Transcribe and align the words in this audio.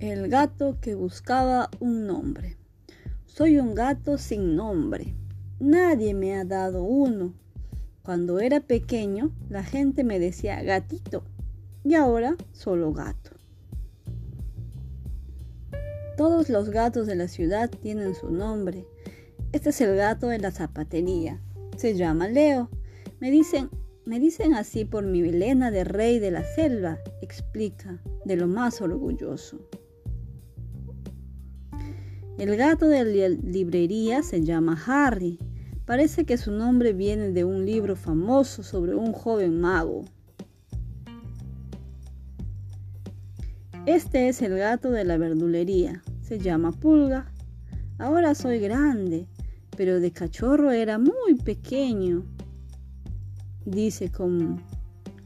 El 0.00 0.30
gato 0.30 0.78
que 0.80 0.94
buscaba 0.94 1.68
un 1.78 2.06
nombre. 2.06 2.56
Soy 3.26 3.58
un 3.58 3.74
gato 3.74 4.16
sin 4.16 4.56
nombre. 4.56 5.14
Nadie 5.58 6.14
me 6.14 6.36
ha 6.36 6.46
dado 6.46 6.84
uno. 6.84 7.34
Cuando 8.02 8.40
era 8.40 8.60
pequeño, 8.60 9.30
la 9.50 9.62
gente 9.62 10.02
me 10.02 10.18
decía 10.18 10.62
gatito 10.62 11.22
y 11.84 11.96
ahora 11.96 12.34
solo 12.52 12.94
gato. 12.94 13.32
Todos 16.16 16.48
los 16.48 16.70
gatos 16.70 17.06
de 17.06 17.16
la 17.16 17.28
ciudad 17.28 17.68
tienen 17.68 18.14
su 18.14 18.30
nombre. 18.30 18.86
Este 19.52 19.68
es 19.68 19.82
el 19.82 19.96
gato 19.96 20.28
de 20.28 20.38
la 20.38 20.50
zapatería. 20.50 21.42
Se 21.76 21.94
llama 21.94 22.26
Leo. 22.26 22.70
Me 23.20 23.30
dicen, 23.30 23.68
me 24.06 24.18
dicen 24.18 24.54
así 24.54 24.86
por 24.86 25.04
mi 25.04 25.20
melena 25.20 25.70
de 25.70 25.84
rey 25.84 26.18
de 26.20 26.30
la 26.30 26.42
selva, 26.42 26.98
explica, 27.20 28.00
de 28.24 28.36
lo 28.36 28.48
más 28.48 28.80
orgulloso. 28.80 29.58
El 32.40 32.56
gato 32.56 32.88
de 32.88 33.04
la 33.04 33.28
librería 33.28 34.22
se 34.22 34.42
llama 34.42 34.82
Harry. 34.86 35.38
Parece 35.84 36.24
que 36.24 36.38
su 36.38 36.50
nombre 36.50 36.94
viene 36.94 37.32
de 37.32 37.44
un 37.44 37.66
libro 37.66 37.96
famoso 37.96 38.62
sobre 38.62 38.94
un 38.94 39.12
joven 39.12 39.60
mago. 39.60 40.06
Este 43.84 44.30
es 44.30 44.40
el 44.40 44.56
gato 44.56 44.90
de 44.90 45.04
la 45.04 45.18
verdulería. 45.18 46.02
Se 46.22 46.38
llama 46.38 46.72
Pulga. 46.72 47.30
Ahora 47.98 48.34
soy 48.34 48.58
grande, 48.58 49.26
pero 49.76 50.00
de 50.00 50.10
cachorro 50.10 50.70
era 50.70 50.98
muy 50.98 51.34
pequeño. 51.44 52.24
Dice 53.66 54.10
como, 54.10 54.62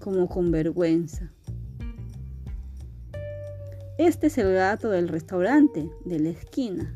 como 0.01 0.28
con 0.28 0.51
vergüenza. 0.51 1.30
Este 3.98 4.26
es 4.26 4.37
el 4.37 4.52
gato 4.52 4.90
del 4.90 5.07
restaurante 5.07 5.88
de 6.04 6.18
la 6.18 6.30
esquina 6.30 6.92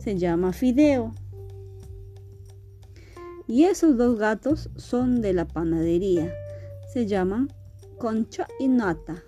se 0.00 0.16
llama 0.16 0.52
Fideo. 0.52 1.12
Y 3.46 3.64
esos 3.64 3.96
dos 3.96 4.18
gatos 4.18 4.70
son 4.76 5.20
de 5.20 5.32
la 5.32 5.46
panadería. 5.46 6.32
Se 6.92 7.06
llaman 7.06 7.52
Concha 7.98 8.46
y 8.58 8.68
Nata. 8.68 9.22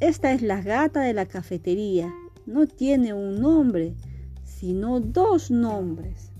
Esta 0.00 0.32
es 0.32 0.42
la 0.42 0.60
gata 0.62 1.00
de 1.00 1.14
la 1.14 1.26
cafetería. 1.26 2.12
No 2.46 2.66
tiene 2.66 3.14
un 3.14 3.40
nombre, 3.40 3.94
sino 4.44 5.00
dos 5.00 5.50
nombres. 5.50 6.32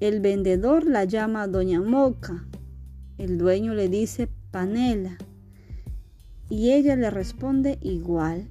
El 0.00 0.20
vendedor 0.20 0.86
la 0.86 1.04
llama 1.04 1.46
Doña 1.46 1.80
Moca. 1.80 2.46
El 3.18 3.38
dueño 3.38 3.74
le 3.74 3.88
dice 3.88 4.28
Panela. 4.50 5.18
Y 6.48 6.72
ella 6.72 6.94
le 6.94 7.10
responde 7.10 7.78
igual. 7.80 8.48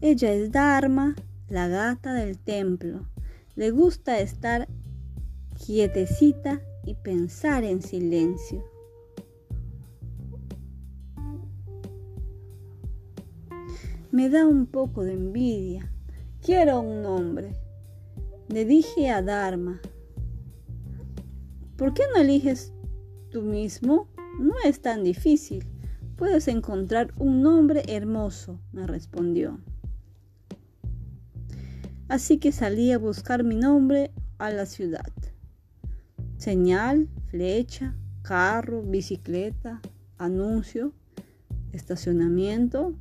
Ella 0.00 0.32
es 0.32 0.52
Dharma, 0.52 1.16
la 1.48 1.66
gata 1.66 2.14
del 2.14 2.38
templo. 2.38 3.08
Le 3.56 3.72
gusta 3.72 4.20
estar 4.20 4.68
quietecita 5.66 6.62
y 6.84 6.94
pensar 6.94 7.64
en 7.64 7.82
silencio. 7.82 8.64
Me 14.12 14.28
da 14.28 14.46
un 14.46 14.66
poco 14.66 15.02
de 15.02 15.14
envidia. 15.14 15.92
Quiero 16.42 16.80
un 16.80 17.02
nombre. 17.02 17.56
Le 18.48 18.64
dije 18.64 19.10
a 19.10 19.20
Dharma, 19.20 19.80
¿por 21.76 21.92
qué 21.92 22.04
no 22.14 22.20
eliges 22.20 22.72
tú 23.30 23.42
mismo? 23.42 24.06
No 24.38 24.54
es 24.64 24.80
tan 24.80 25.02
difícil. 25.02 25.66
Puedes 26.14 26.46
encontrar 26.46 27.12
un 27.18 27.42
nombre 27.42 27.82
hermoso, 27.88 28.60
me 28.70 28.86
respondió. 28.86 29.58
Así 32.08 32.38
que 32.38 32.52
salí 32.52 32.90
a 32.92 32.98
buscar 32.98 33.44
mi 33.44 33.54
nombre 33.54 34.12
a 34.38 34.50
la 34.50 34.64
ciudad. 34.64 35.12
Señal, 36.38 37.08
flecha, 37.26 37.96
carro, 38.22 38.82
bicicleta, 38.82 39.82
anuncio, 40.16 40.94
estacionamiento, 41.72 42.94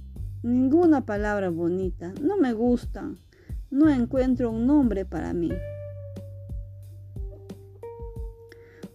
ninguna 0.43 1.05
palabra 1.05 1.49
bonita, 1.49 2.13
no 2.21 2.35
me 2.35 2.51
gustan, 2.51 3.17
no 3.71 3.89
encuentro 3.89 4.51
un 4.51 4.67
nombre 4.67 5.05
para 5.05 5.31
mí. 5.31 5.51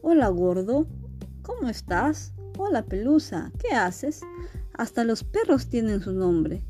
Hola 0.03 0.29
gordo, 0.29 0.87
¿cómo 1.41 1.71
estás? 1.71 2.35
Hola 2.59 2.85
pelusa, 2.85 3.51
¿qué 3.59 3.75
haces? 3.75 4.21
Hasta 4.75 5.05
los 5.05 5.25
perros 5.25 5.69
tienen 5.69 6.03
su 6.03 6.13
nombre. 6.13 6.63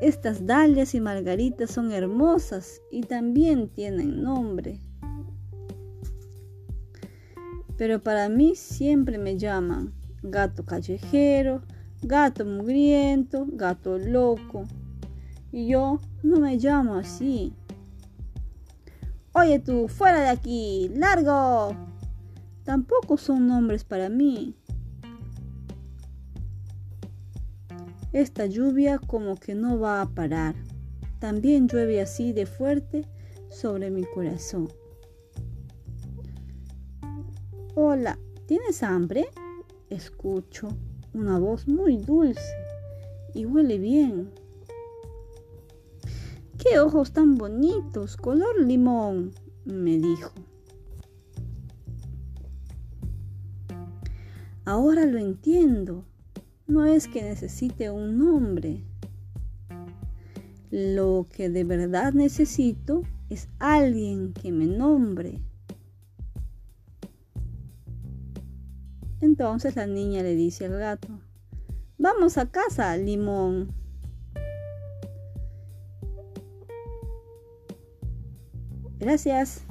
Estas 0.00 0.46
dalias 0.46 0.94
y 0.94 1.00
margaritas 1.00 1.70
son 1.70 1.92
hermosas 1.92 2.80
y 2.90 3.02
también 3.02 3.68
tienen 3.68 4.22
nombre. 4.22 4.80
Pero 7.76 8.02
para 8.02 8.30
mí 8.30 8.56
siempre 8.56 9.18
me 9.18 9.36
llaman 9.36 9.92
gato 10.22 10.64
callejero, 10.64 11.62
gato 12.02 12.46
mugriento, 12.46 13.46
gato 13.52 13.98
loco. 13.98 14.64
Y 15.52 15.68
yo 15.68 16.00
no 16.22 16.40
me 16.40 16.56
llamo 16.56 16.94
así. 16.94 17.52
Oye 19.32 19.58
tú, 19.58 19.86
fuera 19.88 20.20
de 20.20 20.28
aquí, 20.28 20.90
largo. 20.94 21.76
Tampoco 22.64 23.18
son 23.18 23.48
nombres 23.48 23.84
para 23.84 24.08
mí. 24.08 24.56
Esta 28.12 28.46
lluvia 28.46 28.98
como 28.98 29.36
que 29.36 29.54
no 29.54 29.78
va 29.78 30.02
a 30.02 30.08
parar. 30.10 30.56
También 31.20 31.68
llueve 31.68 32.00
así 32.00 32.32
de 32.32 32.44
fuerte 32.44 33.06
sobre 33.50 33.88
mi 33.90 34.02
corazón. 34.02 34.68
Hola, 37.76 38.18
¿tienes 38.46 38.82
hambre? 38.82 39.28
Escucho 39.90 40.68
una 41.14 41.38
voz 41.38 41.68
muy 41.68 41.98
dulce 41.98 42.40
y 43.32 43.46
huele 43.46 43.78
bien. 43.78 44.32
¡Qué 46.58 46.80
ojos 46.80 47.12
tan 47.12 47.38
bonitos! 47.38 48.16
Color 48.16 48.60
limón, 48.60 49.32
me 49.64 49.98
dijo. 49.98 50.32
Ahora 54.64 55.06
lo 55.06 55.18
entiendo 55.18 56.04
no 56.70 56.86
es 56.86 57.08
que 57.08 57.22
necesite 57.22 57.90
un 57.90 58.18
nombre. 58.18 58.84
Lo 60.70 61.26
que 61.28 61.50
de 61.50 61.64
verdad 61.64 62.12
necesito 62.12 63.02
es 63.28 63.48
alguien 63.58 64.32
que 64.32 64.52
me 64.52 64.66
nombre. 64.66 65.40
Entonces 69.20 69.76
la 69.76 69.86
niña 69.86 70.22
le 70.22 70.34
dice 70.34 70.66
al 70.66 70.78
gato, 70.78 71.08
vamos 71.98 72.38
a 72.38 72.46
casa, 72.46 72.96
limón. 72.96 73.72
Gracias. 78.98 79.64